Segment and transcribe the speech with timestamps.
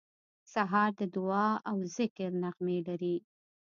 [0.53, 3.15] سهار د دعا او ذکر نغمې لري.